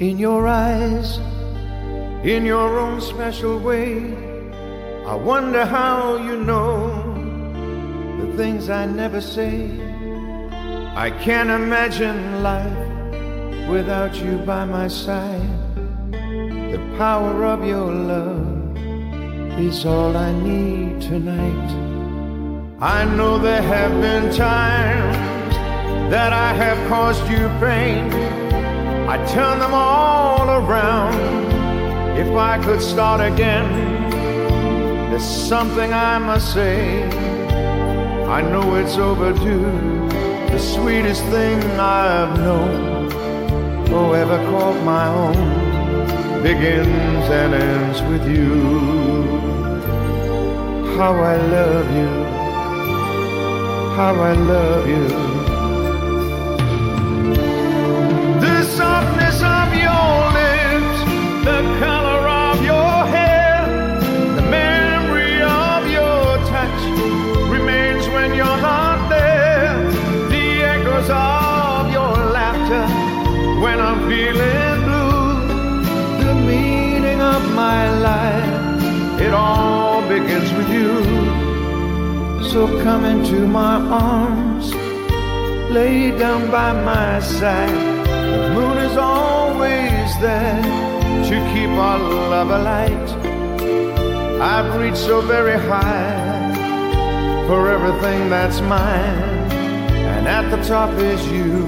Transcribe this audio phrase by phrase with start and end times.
[0.00, 1.18] in your eyes,
[2.24, 4.14] in your own special way.
[5.04, 6.88] I wonder how you know
[8.20, 9.70] the things I never say.
[10.94, 15.72] I can't imagine life without you by my side.
[16.12, 18.76] The power of your love
[19.58, 21.70] is all I need tonight.
[22.80, 25.16] I know there have been times
[26.12, 28.37] that I have caused you pain.
[29.08, 31.14] I turn them all around.
[32.18, 33.66] If I could start again,
[35.08, 37.04] there's something I must say.
[38.26, 40.08] I know it's overdue.
[40.50, 43.10] The sweetest thing I've known,
[43.90, 48.50] or ever called my own, begins and ends with you.
[50.98, 52.10] How I love you,
[53.96, 55.37] how I love you.
[82.58, 84.74] So come into my arms,
[85.70, 87.70] lay down by my side.
[87.70, 90.62] The moon is always there
[91.28, 92.00] to keep our
[92.34, 93.08] love alight.
[94.42, 99.22] I've reached so very high for everything that's mine,
[100.12, 101.64] and at the top is you.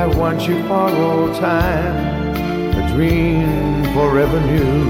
[0.00, 1.96] I want you for all time,
[2.80, 4.84] a dream forever new.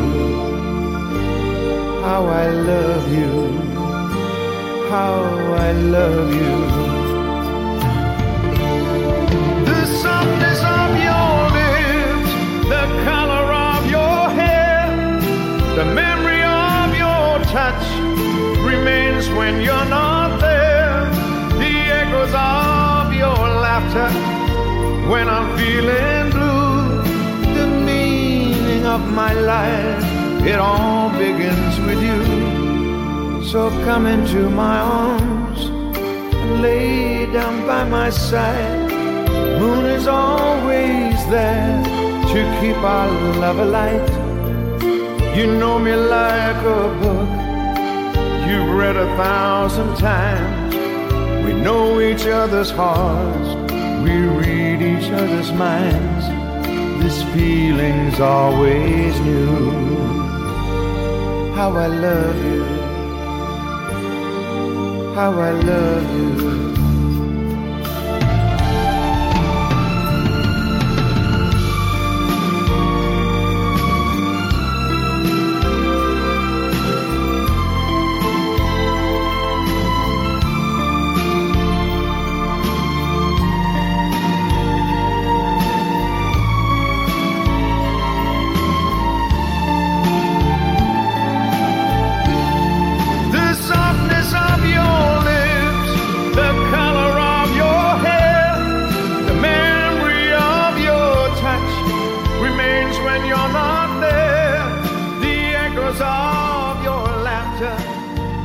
[2.03, 3.70] How I love you,
[4.91, 5.23] how
[5.69, 6.57] I love you.
[9.71, 12.31] The softness of your lips,
[12.75, 14.89] the color of your hair,
[15.79, 17.85] the memory of your touch
[18.71, 21.05] remains when you're not there.
[21.63, 24.11] The echoes of your laughter
[25.09, 27.55] when I'm feeling blue.
[27.59, 30.05] The meaning of my life,
[30.45, 32.50] it all begins with you.
[33.51, 38.89] So come into my arms and lay down by my side.
[39.59, 41.83] Moon is always there
[42.33, 44.09] to keep our love alight.
[45.37, 47.31] You know me like a book
[48.47, 50.73] you've read a thousand times.
[51.45, 53.49] We know each other's hearts,
[54.05, 56.25] we read each other's minds.
[57.03, 59.73] This feeling's always new.
[61.57, 62.80] How I love you,
[65.15, 66.70] how I love you.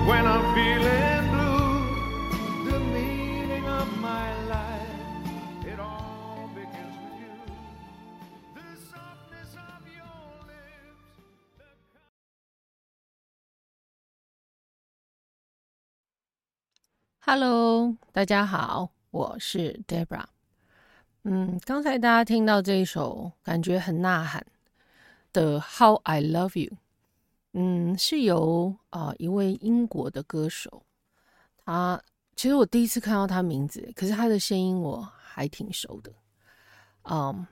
[0.06, 2.70] when I'm feeling blue.
[2.70, 7.34] The meaning of my life, it all begins with you.
[8.54, 11.00] The softness of your lips.
[11.59, 11.71] The
[17.22, 20.24] Hello，大家好，我是 Debra。
[21.22, 24.44] 嗯，刚才大家听到这一首感觉很呐喊
[25.32, 26.77] 的《How I Love You》，
[27.57, 30.84] 嗯，是由啊、一位英国的歌手，
[31.63, 32.02] 他
[32.35, 36.11] 其实我第一次看到他名字，可是他的声音我还挺熟的。
[37.03, 37.47] 嗯，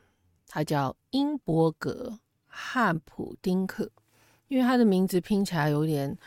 [0.47, 3.89] 他叫英伯格汉普丁克，
[4.49, 6.17] 因为他的名字拼起来有点，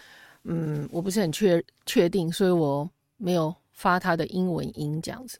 [0.45, 2.91] 嗯，我不是很确确定，所以我。
[3.19, 5.39] 没有发他的英文音这样子，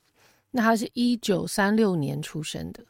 [0.51, 2.83] 那他是一九三六年出生的。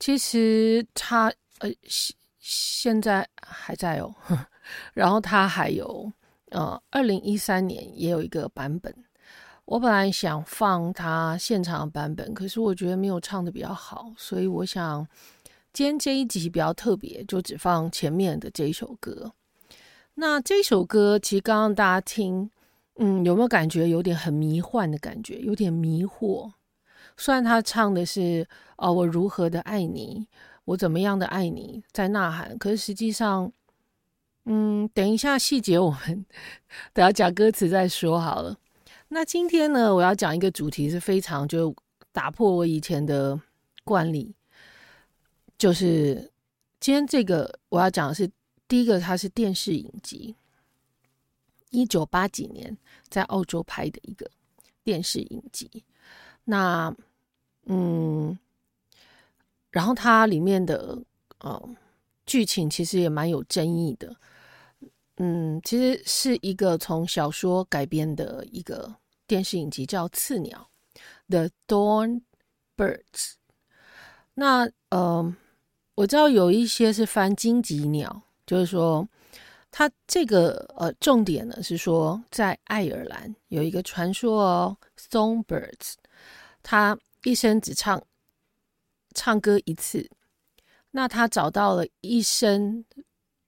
[0.00, 4.14] 其实他呃现现在还在哦，
[4.94, 6.10] 然后他还有
[6.50, 8.94] 呃二零一三年也有一个版本。
[9.64, 15.06] 我本来想放他现场的版本，可是我觉得没有唱得比较好，所以我想
[15.72, 19.32] 今天这一集比较特别，就只放前面的这一首歌。
[20.14, 22.50] 那这首歌其实刚刚大家听。
[22.98, 26.50] 嗯，有没有感觉有点很迷幻的感觉，有点迷惑？
[27.18, 28.48] 虽然他唱的是
[28.78, 30.26] “哦，我如何的爱你”，
[30.64, 32.56] 我怎么样的爱你，在呐喊。
[32.56, 33.52] 可是实际上，
[34.46, 36.24] 嗯，等一下细节我们
[36.94, 38.56] 等下讲歌词再说好了。
[39.08, 41.74] 那今天呢，我要讲一个主题是非常就
[42.12, 43.40] 打破我以前的
[43.84, 44.34] 惯例，
[45.58, 46.30] 就是
[46.80, 48.30] 今天这个我要讲的是
[48.66, 50.34] 第一个，它是电视影集，
[51.70, 52.76] 一九八几年
[53.08, 54.30] 在澳洲拍的一个
[54.82, 55.84] 电视影集。
[56.44, 56.94] 那
[57.66, 58.38] 嗯。
[59.72, 60.98] 然后它里面的
[61.40, 61.68] 呃
[62.24, 64.16] 剧情其实也蛮有争议的，
[65.16, 68.94] 嗯，其实是一个从小说改编的一个
[69.26, 70.68] 电视影集，叫《刺鸟》
[71.28, 72.22] （The Dawn
[72.76, 73.34] Birds）。
[74.34, 75.34] 那呃，
[75.94, 79.08] 我知道有一些是翻荆棘鸟，就是说
[79.70, 85.94] 它这个呃重点呢是说在爱尔兰有一个传说哦，Songbirds，
[86.62, 88.02] 它一生只唱。
[89.18, 90.10] 唱歌一次，
[90.90, 92.84] 那他找到了一生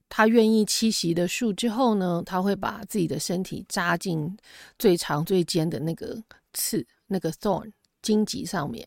[0.09, 4.35] 他愿意栖息的树之后呢，他会把自己的身体扎进
[4.77, 6.21] 最长最尖的那个
[6.53, 7.71] 刺，那个 thorn
[8.01, 8.85] 荆棘上面，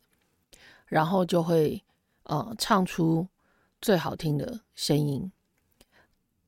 [0.87, 1.83] 然后就会
[2.25, 3.27] 呃唱出
[3.81, 5.33] 最好听的声音。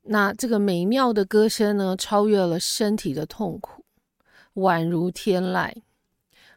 [0.02, 3.84] 那这个美妙的歌声呢，超越了身体的痛苦，
[4.54, 5.72] 宛如天籁，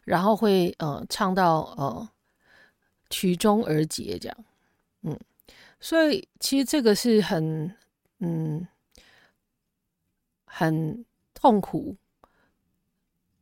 [0.04, 2.10] 然后会呃唱到呃。
[3.10, 4.38] 曲终而结，这样，
[5.04, 5.18] 嗯，
[5.80, 7.74] 所以其实这个是很，
[8.19, 8.68] 嗯，
[10.46, 11.96] 很痛苦。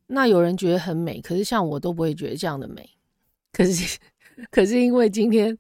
[0.07, 2.89] 那有人觉得很美，可是像我都不会觉得这样的美。
[3.51, 3.98] 可是，
[4.51, 5.57] 可是因为今天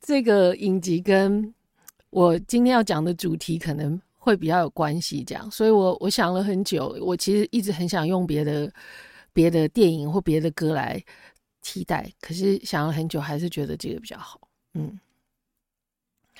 [0.00, 1.54] 这个影集跟
[2.10, 8.72] 我今天要讲的主题可能会比较有关系，这样，所以我我想了很久，我其实一直很想用别的
[9.32, 11.02] 别的电影或别的歌来。
[11.62, 14.40] 替代，可是想了很久，还是觉得这个比较好。
[14.72, 14.98] 嗯，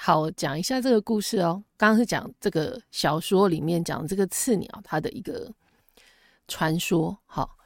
[0.02, 1.62] 好，讲一下这个故事哦。
[1.76, 5.52] 刚刚是讲这个小说里面讲这个刺鸟它的一个
[6.48, 7.18] 传说。
[7.26, 7.58] 好，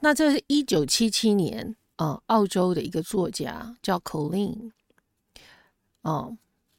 [0.00, 4.70] 那这是一九七七年，呃，澳洲的一个作家叫 Colleen，
[6.00, 6.38] 哦，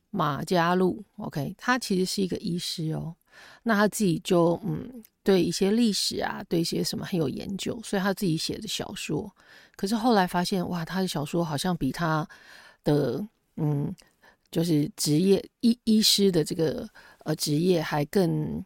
[0.10, 1.04] 马加路。
[1.18, 3.16] OK，他其实是一个医师哦。
[3.62, 9.32] 那他自己就嗯，对一些历史啊，对一些什么很有研究，所以他自己写的小说。
[9.76, 12.28] 可是后来发现，哇，他的小说好像比他
[12.84, 13.24] 的
[13.58, 13.96] 嗯，
[14.52, 16.88] 就是职业医医师的这个
[17.26, 18.64] 呃职业还更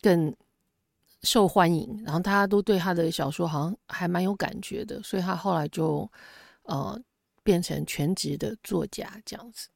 [0.00, 0.34] 更
[1.22, 6.10] 受欢迎，然后大家都对他的小说好像还蛮有感觉的，所以他后来就
[6.62, 7.00] 呃
[7.42, 9.68] 变成全职的作家这样子。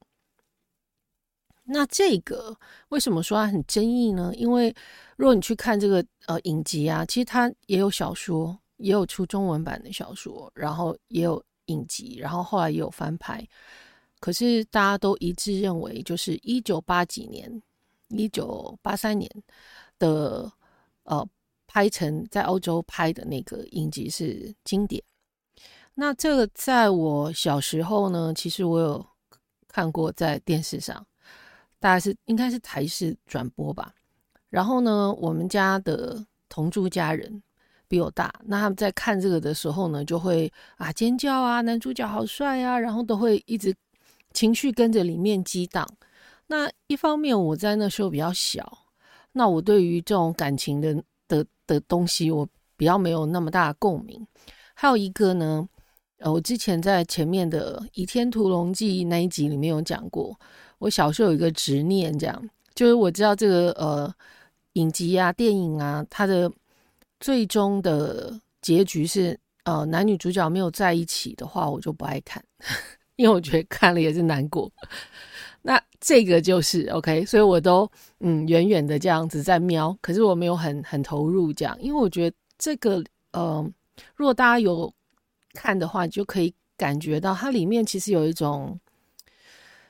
[1.65, 2.57] 那这个
[2.89, 4.33] 为什么说它很争议呢？
[4.35, 4.75] 因为
[5.17, 8.59] 如果你去看这个呃影集啊，其实它也有小说。
[8.79, 13.47] 也有出中文版的小说，然后也有影集，然后后来也有翻拍。
[14.23, 17.61] 可是大家都一致认为，就是一九八几年、
[18.11, 19.29] 一九八三年
[19.99, 20.49] 的
[21.03, 21.29] 呃
[21.67, 25.03] 拍成在欧洲拍的那个影集是经典。
[25.95, 29.05] 那这个在我小时候呢，其实我有
[29.67, 31.05] 看过在电视上，
[31.81, 33.93] 大概是应该是台视转播吧。
[34.51, 37.43] 然后呢，我们家的同住家人。
[37.89, 43.75] 比我大，那他们在看这个的时候呢，就会啊尖叫啊，男主角好帅啊，然后都会一直
[44.33, 45.87] 情绪跟着里面激荡。
[46.49, 48.87] 那一方面我在那时候比较小，
[49.33, 52.47] 那我对于这种感情的的的东西，我
[52.77, 54.27] 比较没有那么大的共鸣。
[54.75, 55.69] 还有一个呢，
[56.19, 60.39] 呃，我之前在前面的《倚天屠龙记》那一集里面有讲过，
[60.79, 64.13] 我小时候有一个执念，这样就是我知道这个呃
[64.75, 66.51] 影集啊、电影啊，它的。
[67.21, 72.45] 最终的结局是，呃，男女主角没有在一起的话，我就不爱看，
[73.17, 74.71] 因为我觉得看了也是难过。
[75.63, 77.89] 那这个就是 OK，所以我都
[78.19, 83.65] 嗯远远的这样子在瞄，可是我没有很很投入这样，因为我觉得这个呃，
[84.17, 84.93] 如果大家有
[85.55, 88.81] 看的话，就可以感觉到它里面其实有一种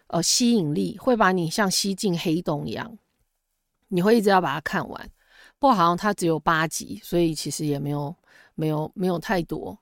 [0.08, 2.98] 呃吸引力，会把你像吸进黑洞一样，
[3.88, 5.10] 你会一直要把它看完。
[5.58, 8.14] 不过好像它只有八集，所以其实也没有
[8.54, 9.78] 没有没有太多，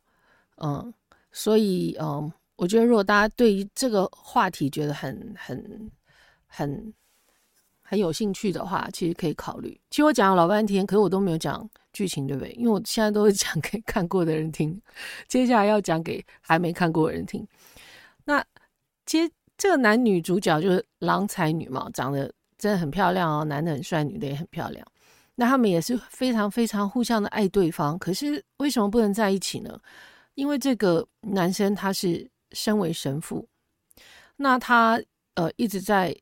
[0.58, 0.94] 嗯，
[1.32, 5.90] 所以嗯，我觉得如果大家对于这个话题觉得很很
[6.46, 6.92] 很
[7.80, 9.80] 很有兴趣的话，其实可以考虑。
[9.88, 12.52] 其实我讲了老半天，可是我都没有讲剧情，对不对？
[12.52, 14.78] 因为我现在都是 讲给看过的人听，
[15.26, 17.48] 接下来要讲给还没看过的人听。
[18.26, 18.44] 那
[19.06, 24.86] 其实这个男女主角就是郎才女貌，长得真的很漂亮哦，男的很帅，女的也很漂亮。
[25.34, 29.80] 那他们也是非常非常互相的爱对方，可是为什么不能在一起呢？
[30.34, 33.48] 因为这个男生他是身为神父，
[34.36, 35.02] 那他
[35.34, 36.16] 呃一直在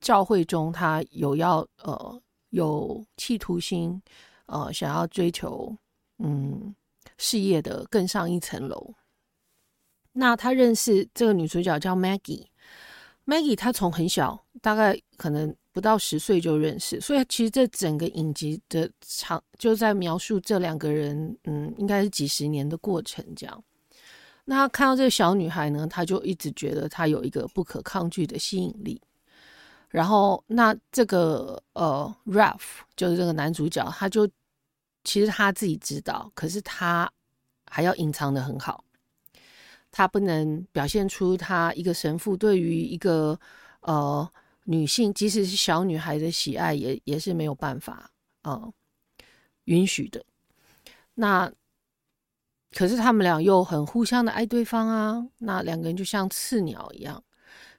[0.00, 4.02] 教会中，他有要呃有企图心，
[4.46, 5.76] 呃想要追求
[6.18, 6.74] 嗯
[7.18, 8.94] 事业的更上一层楼。
[10.12, 23.64] 那他认识这个女主角叫 Maggie，Maggie 她从很小，大概可能不到十岁就认识，所以其实这整个影集的长就在描述这两个人，嗯，应该是几十年的过程这样。
[24.44, 29.00] 那看到这个小女孩呢，他就一直觉得她有一个不可抗拒的吸引力。
[29.88, 34.26] 然后，那这个呃，Ralph 就是这个男主角，他就
[35.04, 37.10] 其实他自己知道，可是他
[37.66, 38.82] 还要隐藏的很好。
[39.90, 43.38] 他不能表现出他一个神父对于一个
[43.80, 44.26] 呃
[44.64, 48.10] 女性，即使是小女孩的喜爱也，也是没有办法
[48.44, 48.72] 呃
[49.64, 50.24] 允许的。
[51.12, 51.52] 那
[52.74, 57.22] 可是他们俩又很互相的爱对方啊，那两个人就像刺鸟一样，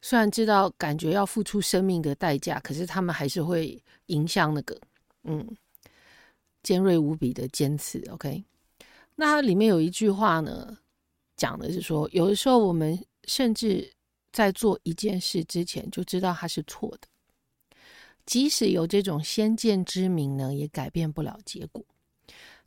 [0.01, 4.79] 虽然知道感觉要付出生命的代价，可是他们还是会迎向那个
[5.23, 5.45] 嗯
[6.62, 8.01] 尖锐无比的尖刺。
[8.12, 8.43] OK，
[9.15, 10.77] 那里面有一句话呢。
[11.35, 13.91] 讲的是说，有的时候我们甚至
[14.31, 17.07] 在做一件事之前就知道它是错的，
[18.23, 21.83] 即使有这种先见之明呢，也改变不了结果。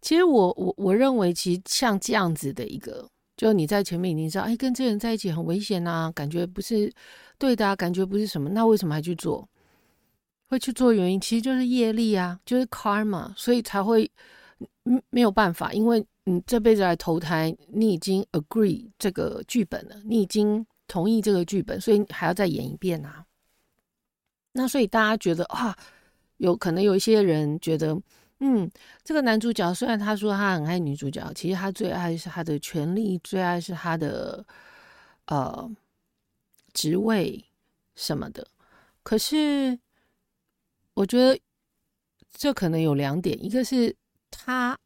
[0.01, 6.93] 其实我我我认为，其实像这样子的一个，就你在前面已经知道，哎，跟这个人在一起很危险啊，感觉不是
[7.39, 9.49] 对的啊，感觉不是什么，那为什么还去做？
[10.49, 14.11] 会去做原因其实就是业力啊，就是 karma，所以才会
[15.11, 16.05] 没有办法，因为。
[16.29, 23.25] 你这辈子来投胎，你已经 agree 这个剧本了，你已经同意这个剧本，所以还要再演一遍啊。
[24.51, 25.79] 那所以大家觉得啊，
[26.39, 27.97] 有可能有一些人觉得，
[28.41, 28.71] 嗯，
[29.03, 34.45] 这个男主角虽然他说他很爱女主角，其实他最爱是他的权力，最爱是他的
[35.27, 35.71] 呃
[36.73, 37.45] 职位
[37.95, 38.47] 什么的。
[39.03, 39.79] 可是
[40.95, 41.41] 我觉得
[42.33, 43.97] 这可能有两点，一个是
[44.31, 44.79] 他。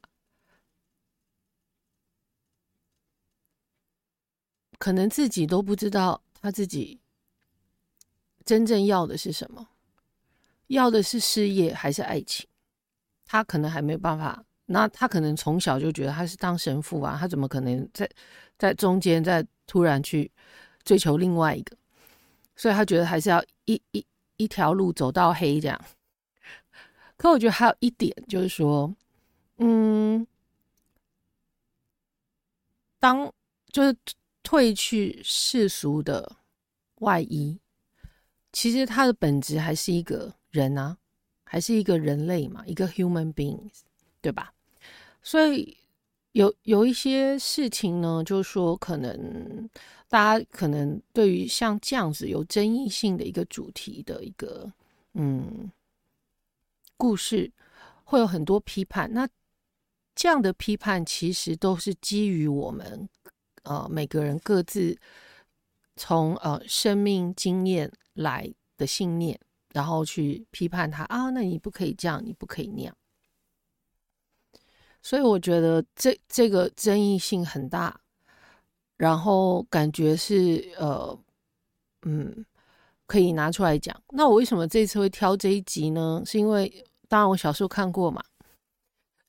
[4.78, 6.98] 可能自己都不知道他自己
[8.46, 9.68] 真正要的是什么，
[10.68, 12.48] 要的是事业还是爱情？
[13.30, 14.44] 他可能还没有办法。
[14.66, 18.10] 那他可能从小就觉得他是当神父啊，他怎么可能在
[18.58, 20.28] 在中间再突然去
[20.82, 21.76] 追求另外一个？
[22.56, 24.04] 所以他觉得还是要一一
[24.36, 25.80] 一条路走到黑这样。
[27.16, 28.92] 可我觉得还有一点就是说，
[29.58, 30.26] 嗯，
[32.98, 33.32] 当
[33.70, 33.96] 就是。
[34.42, 36.38] 褪去世俗的
[36.96, 37.60] 外衣，
[38.52, 40.96] 其实他的本质还是一个人啊，
[41.52, 43.80] 还是一个人类嘛，一个 human beings，
[44.20, 44.54] 对吧？
[45.20, 45.76] 所以
[46.30, 49.68] 有有一些事情呢，就是说可能
[50.08, 54.72] 大家可能对于像这样子有争议性的一个主题的一个
[55.14, 55.68] 嗯
[56.96, 57.50] 故事，
[58.04, 59.12] 会有很多批判。
[59.12, 59.28] 那
[60.14, 63.08] 这样的批判其实都是基于我们。
[63.64, 64.96] 呃，每个人各自
[65.96, 69.38] 从呃生命经验来的信念，
[69.72, 72.94] 然后去批判他啊，那你不可以这样，你不可以那样。
[75.02, 78.00] 所以我觉得这这个争议性很大，
[78.96, 81.18] 然后感觉是呃
[82.02, 82.44] 嗯
[83.06, 83.98] 可以拿出来讲。
[84.10, 86.22] 那我为什么这次会挑这一集呢？
[86.26, 88.22] 是因为当然我小时候看过嘛，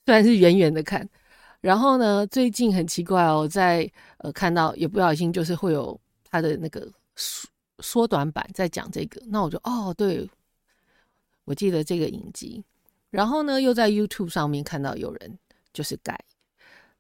[0.06, 1.08] 虽然是远远的看。
[1.62, 7.48] 然后呢，最近很奇怪哦，在呃看到也不小心，就是会有他的那个书
[7.82, 10.30] 缩短版在讲这个，那我就哦，对，
[11.46, 12.64] 我记得这个影集。
[13.10, 15.38] 然后呢，又在 YouTube 上面看到有人
[15.74, 16.18] 就是改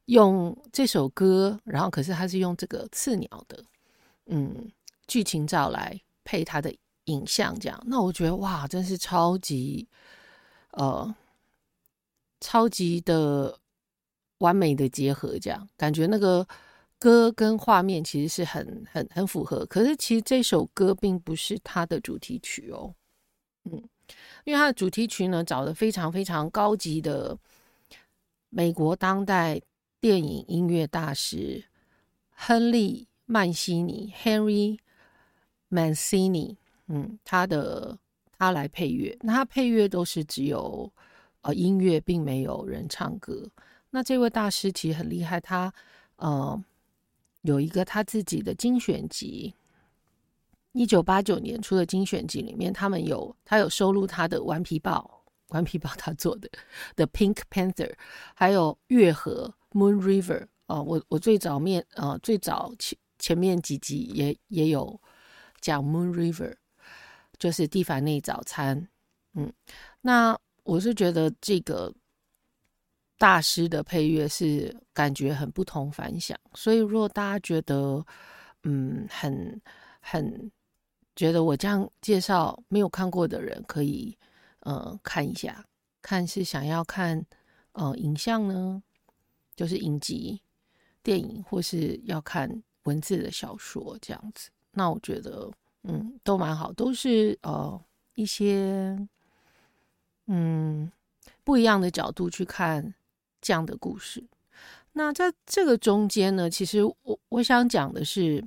[0.05, 3.63] 用这首歌，然后可是他是用这个刺鸟的
[4.25, 4.71] 嗯
[5.07, 6.73] 剧情照来配他的
[7.05, 9.87] 影像，这样，那我觉得哇，真是超级
[10.71, 11.15] 呃
[12.39, 13.57] 超级的。
[14.41, 16.43] 完美的结合，这样感觉那个
[17.01, 19.65] 歌跟画面其实是很很很符合。
[19.65, 22.93] 可是其实这首歌并不是它的主题曲哦，
[23.63, 23.73] 嗯，
[24.43, 27.35] 因为它的主题曲呢，找的非常非常高级的
[28.49, 29.59] 美国当代
[29.99, 31.63] 电影音乐大师
[32.29, 34.77] 亨利曼西尼 （Henry
[35.71, 37.97] Mancini），嗯，他的
[38.37, 40.91] 他来配乐，那他配乐都是只有
[41.41, 43.49] 呃音乐，并没有人唱歌。
[43.89, 45.73] 那这位大师其实很厉害，他
[46.17, 46.63] 呃
[47.41, 49.53] 有一个他自己的精选集，
[50.73, 56.49] 一九八九年出的精选集里面，他们有他有收录他的《顽皮豹》，顽皮豹他做的
[56.95, 57.89] 的《Pink Panther》，
[58.35, 64.99] 还有《月河》（Moon River） 啊、我我最早面呃最早前前面几集也也有
[65.59, 66.55] 讲 Moon River，
[67.37, 68.87] 就是蒂凡尼早餐。
[69.33, 69.51] 嗯，
[70.01, 71.93] 那我是觉得这个
[73.21, 78.03] 大师的配乐是感觉很不同凡响，所以如果大家觉得
[78.63, 79.61] 嗯很
[79.99, 80.51] 很
[81.15, 84.17] 觉得我这样介绍没有看过的人可以
[84.61, 85.63] 呃看一下，
[86.01, 87.23] 看是想要看
[87.73, 88.81] 呃影像呢，
[89.55, 90.41] 就是影集
[91.03, 92.49] 电影，或是要看
[92.85, 95.47] 文字的小说这样子，那我觉得
[95.83, 97.79] 嗯都蛮好，都是呃
[98.15, 98.97] 一些。
[100.25, 100.91] 嗯，
[101.43, 102.93] 不一样的角度去看
[103.41, 104.23] 这样的故事。
[104.93, 108.43] 那在这个中间呢，其实我我想讲的是，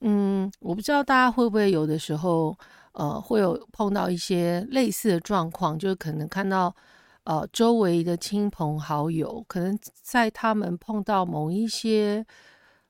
[0.00, 2.56] 嗯，我不知道大家会不会有的时候，
[2.92, 6.74] 呃，会有碰到一些类似的状况，就是可能看到
[7.24, 12.24] 呃周围的亲朋好友，可能在他们碰到某一些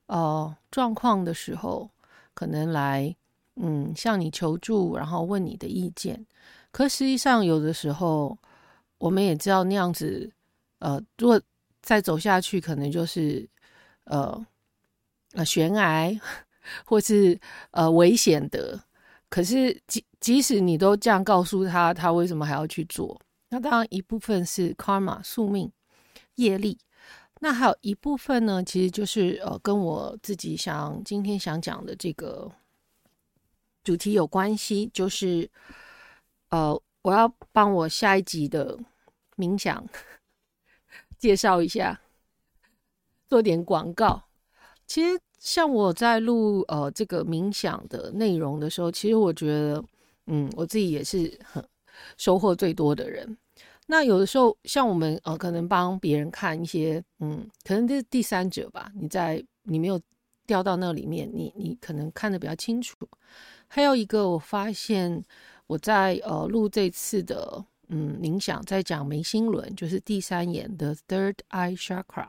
[0.07, 1.89] 呃状况的时候，
[2.35, 3.15] 可能来
[3.57, 6.27] 嗯向你求助，然后问你的意见。
[6.71, 8.37] 可实际上，有的时候
[8.99, 10.31] 我们也知道那样子，
[10.83, 11.41] 呃，如果
[11.81, 13.49] 再走下去，可能就是
[14.05, 14.47] 呃
[15.33, 16.13] 呃悬崖，
[16.85, 17.39] 或是
[17.71, 18.79] 呃危险的。
[19.29, 23.21] 可是即即使你都这样告诉他，他为什么还要去做？
[23.49, 25.71] 那当然一部分是 karma 宿命
[26.35, 26.79] 业力，
[27.41, 32.51] 那还有一部分呢，其实就是呃跟我自己想今天想讲的这个
[33.85, 35.49] 主题有关系，就是。
[36.53, 38.79] 呃，我要帮我下一集的
[39.39, 39.83] 冥想
[41.23, 42.01] 介绍一下，
[43.29, 44.25] 做点广告。
[44.89, 49.85] 其实，像我在录呃这个冥想的内容的时候，其实我觉得，
[50.27, 51.65] 嗯，我自己也是很
[52.19, 53.39] 收获最多的人。
[53.87, 58.91] 那有的时候，像我们呃，可能帮别人看一些，嗯，可能这是第三者吧。
[59.01, 60.01] 你在你没有
[60.45, 62.97] 掉到那里面，你你可能看得比较清楚。
[63.69, 65.25] 还有一个，我发现。
[65.69, 72.27] 我在呃录这次的嗯冥想，在讲眉心轮，就是第三眼的 Third Eye Chakra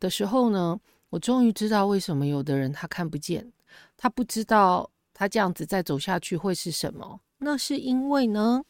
[0.00, 3.52] 的时候呢，我终于知道为什么有的人他看不见，
[3.96, 7.20] 他不知道他这样子再走下去会是什么。
[7.38, 8.64] 那是因为呢，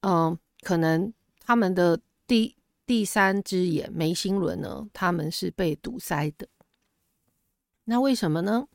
[0.00, 1.10] 嗯、可能
[1.40, 6.46] 他们的第第三只眼眉心轮呢，他们是被堵塞的。
[7.84, 8.68] 那为什么呢？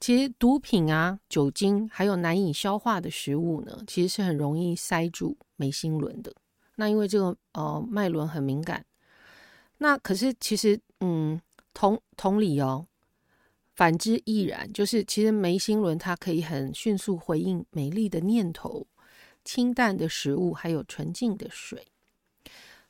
[0.00, 6.32] 其实毒品啊、酒精，还有难以消化的食物呢，其实是很容易塞住眉心轮的。
[6.76, 8.86] 那因为这个呃脉轮很敏感，
[9.78, 11.40] 那可是其实嗯
[11.74, 12.86] 同同理哦，
[13.74, 18.86] 反之亦然，就是其实眉心轮它可以很迅速回应美丽的念头、
[19.44, 21.84] 清淡的食物，还有纯净的水。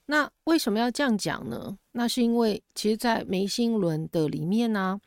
[0.05, 1.79] 那为什么要这样讲呢？
[1.93, 5.01] 那是因为其实，在眉心轮的里面呢、啊。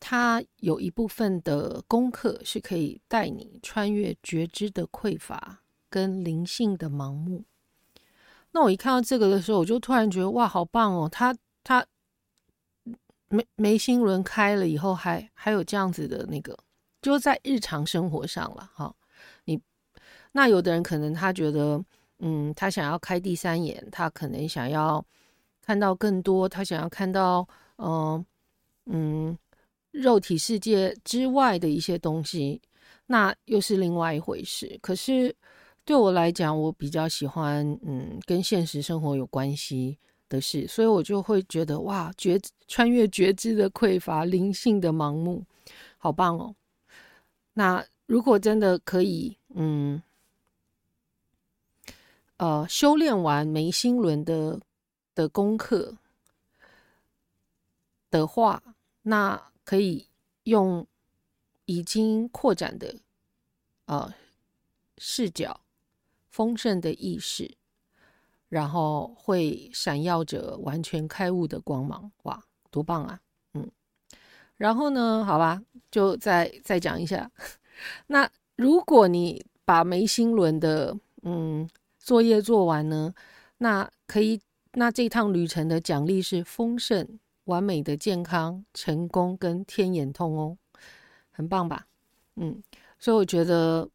[0.00, 5.60] 它有一部分的功课是可以带你穿越觉知的匮乏
[5.90, 7.44] 跟灵性的盲目。
[8.52, 11.08] 那我一看到这个的时候，我就突然觉得哇，好棒哦！
[11.08, 11.86] 它它
[13.28, 16.56] 眉眉心轮开了以后还，还有这样子的那个，
[17.02, 18.92] 就在日常生活上了哈。
[19.44, 19.60] 你
[20.32, 21.84] 那有的人可能他觉得，
[22.20, 25.04] 嗯，他想要开第三眼，他可能想要
[25.60, 28.24] 看到更多，他想要看到，嗯
[28.86, 29.38] 嗯。
[29.90, 32.60] 肉体世界之外的一些东西，
[33.06, 34.78] 那又是另外一回事。
[34.80, 35.34] 可是
[35.84, 39.98] 对我来讲，我比较喜欢嗯跟现实生活有关系
[40.28, 45.44] 的事，所以我就会觉得哇，觉穿越觉知的匮乏，灵性的盲目，
[45.98, 46.54] 好棒哦。
[47.52, 50.00] 那如果真的可以，嗯，
[52.36, 54.60] 呃，修炼完眉心轮的
[55.16, 55.96] 的功课
[58.08, 58.62] 的话，
[59.02, 59.49] 那。
[59.70, 60.08] 可以
[60.42, 60.84] 用
[61.66, 62.96] 已经扩展的
[63.84, 64.12] 呃
[64.98, 65.60] 视角、
[66.28, 67.54] 丰盛的意识，
[68.48, 73.20] 然后会闪耀着完全开悟的光芒，哇，多棒啊！
[73.54, 73.70] 嗯，
[74.56, 77.30] 然后呢，好吧，就再再讲一下。
[78.08, 83.14] 那如果你把眉心轮的嗯作业做完呢，
[83.58, 84.40] 那可以，
[84.72, 87.20] 那这趟旅程的奖励是丰盛。
[87.50, 90.56] 完美的健康、成功跟天眼通哦，
[91.30, 91.88] 很棒吧？
[92.36, 92.62] 嗯，
[92.98, 93.86] 所以我觉得，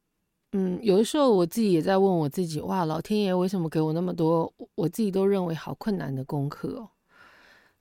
[0.51, 6.89] 嗯，有的时候我自己也在问我自己，哇，老天爷为什么给我那么多我自己都认为好困难的功课哦？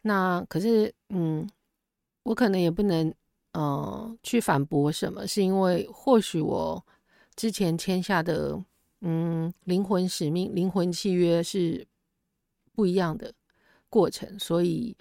[0.03, 1.47] 那可是，嗯，
[2.23, 3.13] 我可能也不能，
[3.53, 6.83] 嗯、去反驳什么，是因为或许我
[7.35, 8.63] 之前签下的，
[9.01, 11.85] 嗯，灵魂使命、灵魂契约是
[12.75, 13.35] 不一样的
[13.91, 14.97] 过程，所以。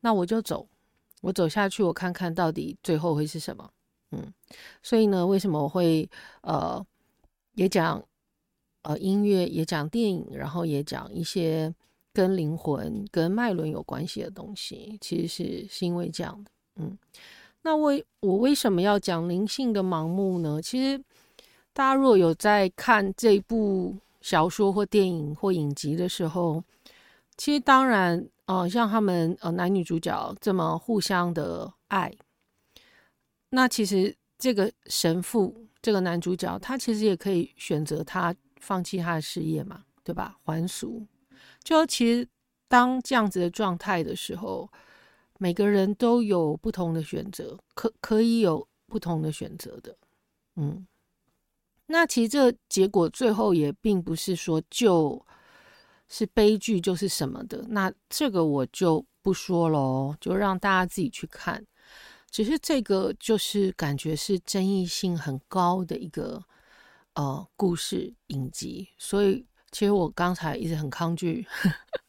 [0.00, 0.66] 那我就走，
[1.20, 3.70] 我走下去，我看看到底最后会是什么。
[4.12, 4.32] 嗯，
[4.82, 6.08] 所以呢，为什么我会
[6.42, 6.84] 呃
[7.54, 8.02] 也讲
[8.82, 11.72] 呃音乐，也讲电影，然后也讲一些
[12.12, 16.50] 跟灵魂、跟脉轮有关系的东西，其实是是因为这样的。
[16.76, 16.98] 嗯，
[17.62, 20.60] 那为我为什么要讲灵性的盲目呢？
[20.60, 20.98] 其实
[21.72, 26.62] 大家如果有在看这部小说或电影或影集的时候，
[27.36, 32.12] 其实当然，呃，像他们呃男女主角这么互相的爱，
[33.50, 40.36] 那其实这个神父这个男主角，他其实也可以选择他放弃他的事业嘛，对吧？
[40.42, 41.06] 还俗。
[41.62, 42.26] 就其实
[42.66, 44.68] 当这样子的状态的时候，
[45.38, 49.96] 每个人都有不同的选择，可可以有不同的选择的，
[50.56, 50.84] 嗯。
[51.86, 55.24] 那其实这结果最后也并不是说就
[56.10, 61.64] 是悲剧就是什么的，那这个我就不说了，就让大家自己去看。
[62.30, 66.42] 只是这个就是感觉是争议性很高的一个
[67.14, 71.46] 呃故事影集，所以其实我刚才一直很抗拒，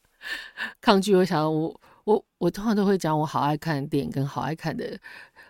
[0.82, 1.16] 抗拒。
[1.16, 5.00] 我想我我我通常都会讲我好爱看的电影跟好爱看的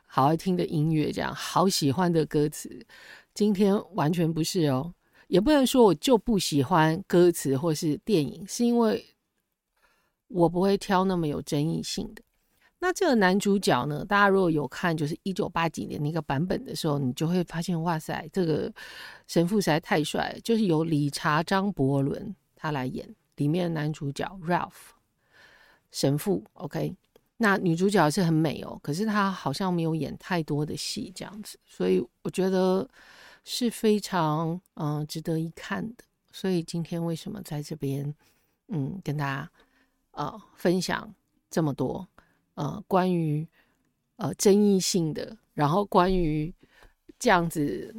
[0.06, 2.86] 好爱听的音乐，这样好喜欢的歌词。
[3.34, 4.94] 今天完全不是哦，
[5.32, 9.02] 也不能说我就不喜欢歌词或是电影，是因为
[10.28, 12.22] 我不会挑那么有争议性的。
[12.80, 18.70] 那这个男主角呢，大家如果有看就是一九八几年那个版本的时候，你就会发现，哇塞，这个
[19.26, 24.92] 神父实在太帅了，就是由理查张伯伦他来演里面的男主角 Ralph
[25.92, 26.94] 神父，OK。
[27.38, 32.86] 那女主角是很美哦，可是她好像没有演太多的戏这样子，所以我觉得。
[33.44, 38.14] 是非常嗯、值得一看的，所以今天为什么在这边
[38.68, 39.52] 嗯跟大家
[40.12, 41.14] 呃分享
[41.50, 42.08] 这么多
[42.54, 43.48] 呃关于
[44.18, 46.54] 呃争议性的，然后关于
[47.18, 47.96] 这样子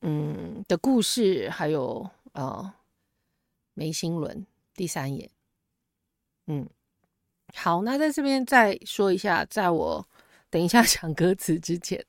[0.00, 2.72] 嗯的故事，还有呃
[3.74, 5.30] 眉心轮第三眼，
[6.46, 6.68] 嗯
[7.54, 10.08] 好，那在这边再说一下，在我。
[10.48, 12.02] 等一下讲歌词之前，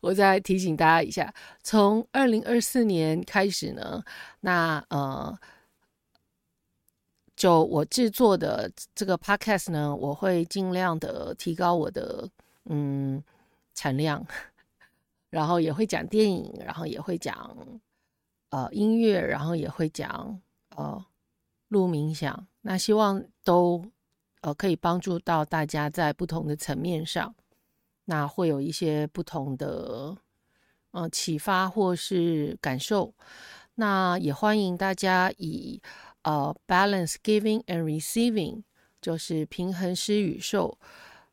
[0.00, 4.02] 我再提醒大家一下：从二零二四年开始呢，
[4.40, 5.36] 那呃，
[7.34, 12.28] 就我制作的这个 podcast 呢，我会尽量的提高我的
[12.66, 13.22] 嗯
[13.74, 14.24] 产量，
[15.30, 17.56] 然后也会讲电影，然后也会讲
[18.50, 20.38] 呃音乐，然后也会讲
[20.76, 21.02] 呃
[21.68, 22.46] 录冥想。
[22.60, 23.82] 那希望都
[24.42, 27.34] 呃可以帮助到大家在不同的层面上。
[28.10, 30.16] 那会有一些不同的
[30.90, 33.14] 呃启发或是感受，
[33.76, 35.80] 那也欢迎大家以
[36.22, 38.64] 呃 balance giving and receiving，
[39.00, 40.76] 就是平衡施与受。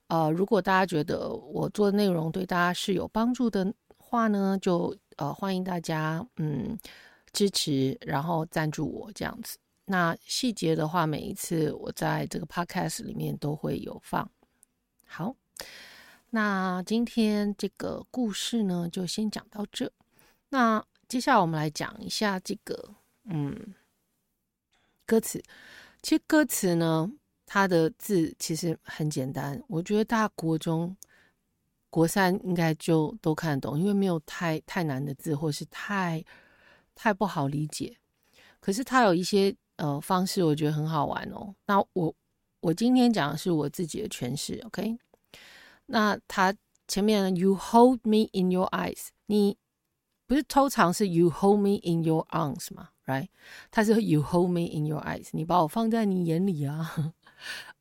[0.05, 6.77] 呃，如果大家觉得我做的内容对大家是有帮助的话呢，就呃欢迎大家嗯
[7.33, 9.57] 支持，然后赞助我这样子。
[9.85, 14.29] 那细节的话，每一次我在这个 podcast 里面都会有放。
[15.07, 15.35] 好。
[16.29, 19.91] 那今天这个故事呢，就先讲到这。
[20.49, 23.73] 那接下来我们来讲一下这个，嗯，
[25.05, 25.41] 歌词。
[26.01, 27.11] 其实歌词呢，
[27.45, 30.95] 它的字其实很简单，我觉得大家国中、
[31.89, 36.23] 国三应该就都看得懂，因为没有太太难的字，或是太
[36.93, 37.97] 太不好理解。
[38.59, 41.55] 可是它有一些呃方式，我觉得很好玩哦。
[41.65, 42.13] 那我
[42.59, 44.97] 我今天讲的是我自己的诠释，OK？
[45.87, 46.55] 那他
[46.87, 49.57] 前面呢 "You hold me in your eyes"，你
[50.25, 53.29] 不是通常是 "You hold me in your arms" 吗？Right？
[53.71, 57.13] 他是 "You hold me in your eyes"，你把我放在你眼里啊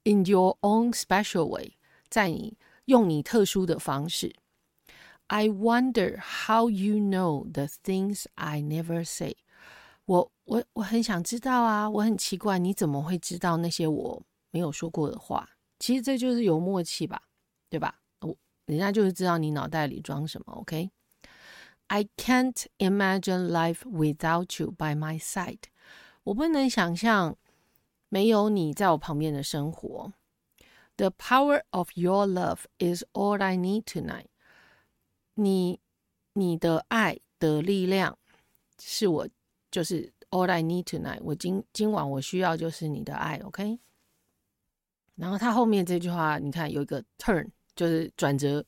[0.04, 1.76] ，in your own special way，
[2.08, 4.34] 在你用你特殊的方式。
[5.28, 9.36] I wonder how you know the things I never say。
[10.04, 15.50] 我我我很想知道啊，我很奇怪你怎么会知道那些我没有说过的话？
[15.80, 17.20] 其实这就是有默契吧。
[17.76, 18.00] 对吧？
[18.20, 18.34] 我
[18.64, 20.54] 人家就是知道你脑袋里装什么。
[20.54, 25.64] OK，I can't imagine life without you by my side。
[26.24, 27.36] 我不能想象
[28.08, 30.10] 没有你在我旁边的生活。
[30.96, 34.28] The power of your love is all I need tonight。
[35.34, 35.78] 你
[36.32, 38.18] 你的爱的力量
[38.80, 39.28] 是我
[39.70, 41.20] 就是 all I need tonight。
[41.20, 43.36] 我今今晚我需要就是你的爱。
[43.44, 43.78] OK。
[45.16, 47.50] 然后他后面这句话，你看有一个 turn。
[47.75, 48.65] 就是转折。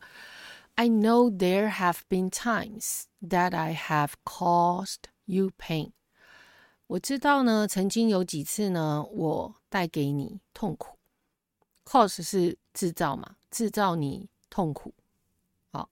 [0.76, 5.92] I know there have been times that I have caused you pain。
[6.88, 10.98] 我知道呢，曾经有几次呢，我带给你痛苦。
[11.86, 14.94] Cause 是制造嘛，制造你痛苦。
[15.72, 15.90] 好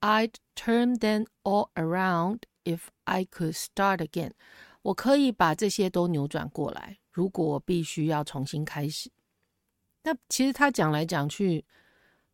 [0.00, 4.32] I'd turn them all around if I could start again。
[4.82, 9.10] 我可以把这些都扭转过来，如果我必须要重新开始。
[10.02, 11.64] 那其实他讲来讲去，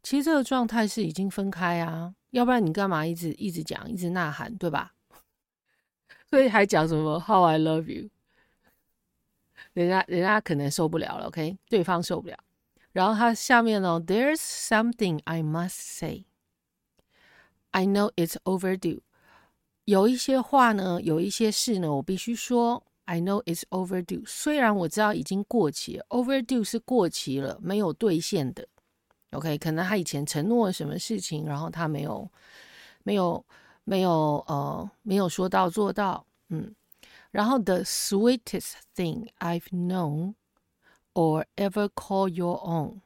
[0.03, 4.93] 其实这个状态是已经分开啊，要不然你干嘛一直一直讲，一直呐喊，对吧？
[6.29, 8.09] 所以还讲什么 “How I love you”，
[9.73, 11.57] 人家人家可能受不了了，OK？
[11.69, 12.37] 对方受不了。
[12.91, 16.25] 然后他下面呢，“There's something I must say.
[17.71, 18.99] I know it's overdue.”
[19.85, 22.83] 有一些话呢，有一些事呢，我必须说。
[23.05, 24.23] I know it's overdue。
[24.25, 28.65] 虽然我知道已经过期了，overdue 是过期了，没有兑现的。
[29.33, 32.29] OK，可能他以前承诺了什么事情，然后他没有，
[33.03, 33.43] 没有，
[33.83, 36.25] 没有，呃，没有说到做到。
[36.49, 36.73] 嗯，
[37.31, 40.35] 然后 The sweetest thing I've known
[41.13, 43.01] or ever call your own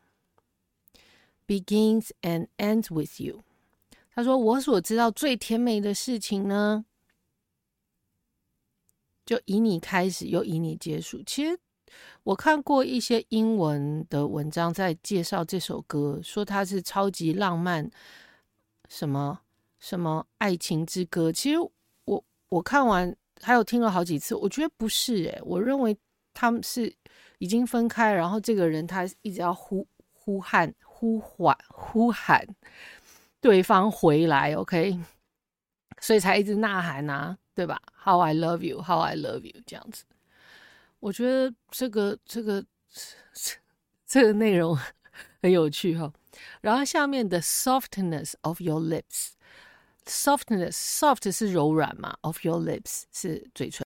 [1.47, 3.43] begins and ends with you。
[4.13, 6.85] 他说我所知道最甜美的事情呢。
[9.25, 11.21] 就以你开始，又以你结束。
[11.23, 11.59] 其实
[12.23, 17.89] 我看过一些英文的文章，在介绍这首歌，说它是超级浪漫，
[18.89, 19.39] 什么
[19.79, 21.31] 什么爱情之歌。
[21.31, 21.57] 其实
[22.05, 25.97] 我我看完还有听了好几次，我觉得不是诶、我认为
[26.33, 26.93] 他们是
[27.39, 32.45] 已经分开，然后这个人他一直要呼呼喊、呼唤、呼喊
[33.41, 34.99] 对方回来，OK，
[35.99, 37.37] 所以才一直呐喊啊。
[37.57, 40.03] 对吧？How I love you, How I love you，这样子，
[40.99, 42.65] 我觉得这个这个
[44.05, 44.75] 这个内容
[45.41, 46.11] 很有趣哈。
[46.61, 53.83] 然后下面的 softness of your lips，softness，soft 是柔软嘛，of your lips 是嘴唇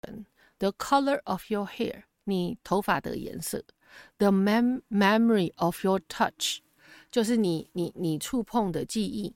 [0.58, 3.64] ，the color of your hair，你头发的颜色
[4.18, 6.58] ，the mem memory of your touch，
[7.10, 9.34] 就是你你你触碰的记忆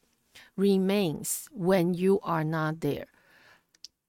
[0.57, 3.07] ，remains when you are not there。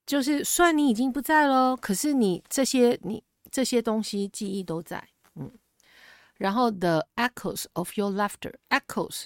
[0.04, 5.57] 就是，虽然你已经不在了，可是你这些你这些东西记忆都在，嗯。
[6.35, 9.25] 然后 the echoes of your laughter，echoes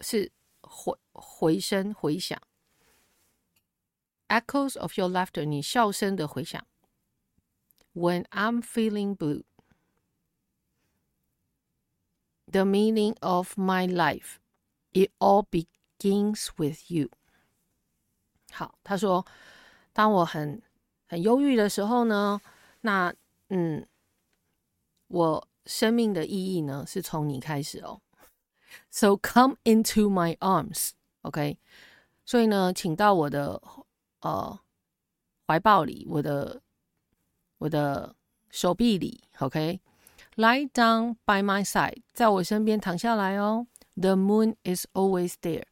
[0.00, 2.40] 是回回声回响，
[4.28, 6.66] echoes of your laughter 你笑声的回响。
[7.92, 9.44] When I'm feeling blue，the
[12.64, 17.10] meaning of my life，it all begins with you。
[18.50, 19.26] 好，他说。
[19.96, 20.60] 当我很
[21.06, 22.40] 很忧郁的时候呢，
[22.80, 23.14] 那
[23.49, 23.85] 嗯，
[25.07, 28.01] 我生命的意义呢是从你开始哦。
[28.89, 31.57] So come into my arms, OK？
[32.25, 33.61] 所以呢，请到我的
[34.21, 34.59] 呃
[35.47, 36.61] 怀抱里，我的
[37.57, 38.15] 我的
[38.49, 43.67] 手臂里，OK？Lie down by my side，在我身边躺下来哦。
[43.95, 45.65] The moon is always there，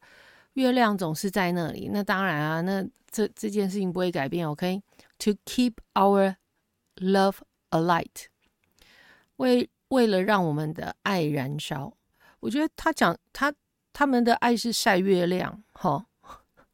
[0.54, 1.88] 月亮总是在那里。
[1.92, 2.88] 那当然啊，那。
[3.10, 6.36] 这这件事情不会改变，OK？To keep our
[6.96, 7.36] love
[7.71, 8.25] alight，
[9.37, 11.95] 为为了让我们的爱燃烧，
[12.39, 13.53] 我觉得他讲他
[13.91, 16.05] 他们的爱是晒月亮，哈，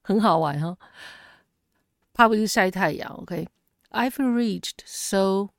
[0.02, 0.78] 很好玩哈。
[2.13, 5.50] 怕不是晒太阳，OK？I've reached so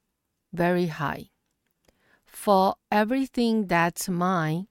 [0.52, 1.30] very high
[2.26, 4.66] for everything that's mine，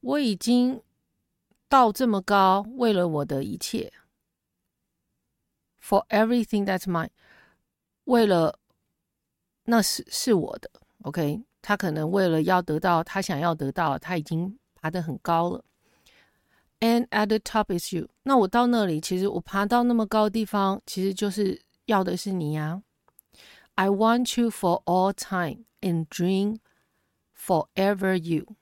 [0.00, 0.82] 我已经。
[1.68, 3.90] 到这么高，为了我的一切，
[5.82, 7.08] for everything that's mine，
[8.07, 8.59] 为了
[9.63, 10.69] 那是是我的
[11.03, 11.43] ，OK。
[11.61, 15.63] 他可能为了要得到他想要得到，他已经爬得很高了。
[16.79, 18.09] And at the top is you。
[18.23, 22.81] 那我到那里，其实我爬到那么高的地方，其实就是要的是你呀。
[23.75, 26.59] I want you for all time and dream
[27.37, 28.55] forever you。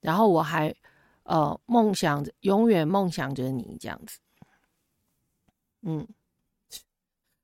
[0.00, 0.74] 然后我还。
[1.24, 4.18] 呃，梦想着永远梦想着你这样子，
[5.82, 6.08] 嗯，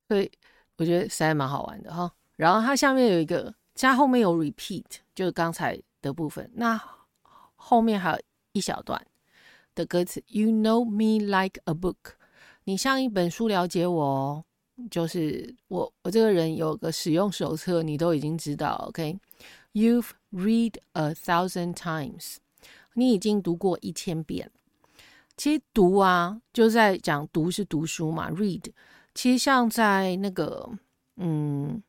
[0.08, 0.32] 所以
[0.76, 2.10] 我觉得实在蛮好玩的哈。
[2.36, 4.84] 然后它下面有一个，加后面有 repeat，
[5.14, 6.50] 就是刚才的部分。
[6.54, 6.80] 那
[7.54, 8.20] 后面还有
[8.52, 9.00] 一小段
[9.74, 12.14] 的歌词，You know me like a book，
[12.64, 14.44] 你像一本书了解我哦，
[14.90, 22.36] 就是我我这个人有个使用手册，你都已经知道，OK？You've read a thousand times。
[22.94, 24.50] 你已经读过一千遍，
[25.36, 28.64] 其实读啊，就在讲读是读书嘛，read。
[29.14, 30.68] 其实像在那个，
[31.16, 31.82] 嗯，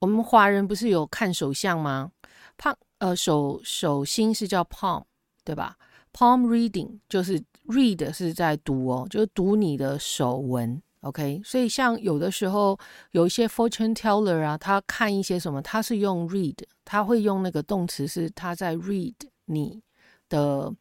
[0.00, 2.10] 我们华人不是有看手相吗？
[2.56, 5.04] 胖，呃，手手心是叫 palm，
[5.44, 5.76] 对吧
[6.12, 10.82] ？palm reading 就是 read 是在读哦，就是读你的手纹。
[11.00, 12.78] OK，所以像有的时候
[13.10, 19.14] 有一些 fortune teller 啊，他看一些什么，他是用 read，他会用那个动词是他在 read
[19.46, 19.82] 你。
[20.30, 20.74] 的，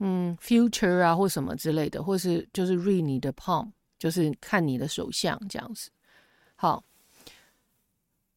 [0.00, 3.70] 嗯，future 啊，或什么之类的，或是就是 read 你的 palm，
[4.02, 5.88] 就是看你的手相这样子。
[6.56, 6.82] 好，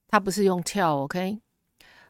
[0.08, 1.42] 它不是用 tell，OK？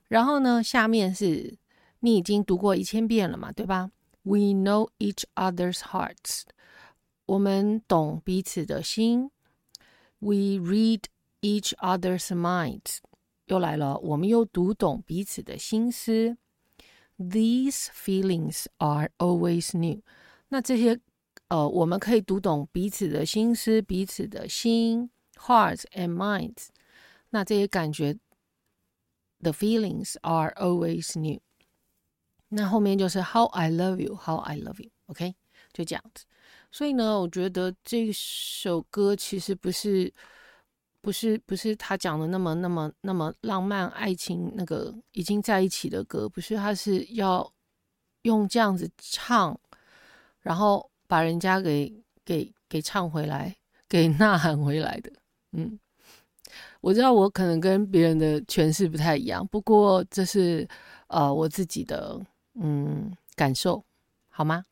[0.10, 1.58] 然后呢，下面是
[2.02, 3.92] 你已经读过一千遍了嘛，对吧
[4.24, 6.42] ？We know each other's hearts，
[7.28, 9.32] 我们懂彼此的心。
[10.20, 11.04] We read
[11.40, 12.98] each other's minds，
[13.46, 16.36] 又来了，我们又读懂彼此的心思。
[17.18, 20.02] These feelings are always new。
[20.50, 21.00] 那这些，
[21.50, 26.68] 呃，我们可以读懂彼此的心思，彼此的心，hearts and minds。
[27.30, 28.18] 那这些感觉
[29.42, 31.40] ，the feelings are always new。
[32.50, 34.92] 那后面就是 How I love you, How I love you。
[35.08, 35.36] OK，
[35.74, 36.26] 就这样子。
[36.72, 40.14] 所以呢，我觉得这首歌其实不是。
[41.02, 47.54] 不是不是他讲的那么那么那么浪漫爱情那个已经在一起的歌，不是，他是要
[48.24, 49.56] 用这样子唱，
[50.40, 53.56] 然后把人家给给给唱回来，
[53.88, 55.12] 给呐喊回来的。
[55.54, 55.80] 嗯，
[56.82, 60.68] 我知道我可能跟别人的诠释不太一样，不过这是
[61.08, 62.20] 呃我自己的
[62.56, 63.84] 嗯感受，
[64.30, 64.66] 好吗？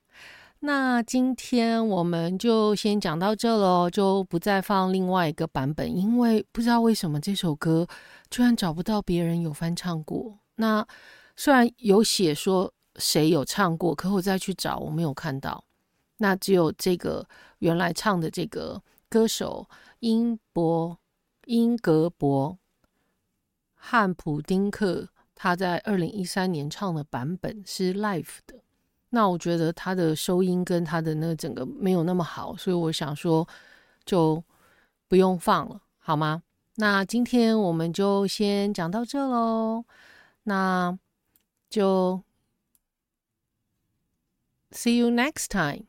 [0.65, 7.85] 那今天我们就先讲到这喽，就不再放另外一个版本，因为不知道为什么这首歌
[8.29, 10.39] 居然找不到别人有翻唱过。
[10.55, 10.87] 那
[11.35, 15.61] 虽然有写说谁有唱过，可我再去找我没有看到。
[16.23, 17.27] 那只有这个
[17.59, 19.67] 原来唱的这个歌手
[19.99, 20.97] 英博
[21.47, 22.57] 英格伯
[23.73, 28.55] 汉普丁克，他在二零一三年唱的版本是 live 的。
[29.09, 33.45] 那我觉得他的收音跟他的那个整个没有那么好，所以我想说
[34.05, 34.41] 就
[35.09, 36.41] 不用放了，好吗？
[36.75, 39.83] 那今天我们就先讲到这喽，
[40.43, 40.97] 那
[41.69, 42.23] 就
[44.71, 45.83] see you next time。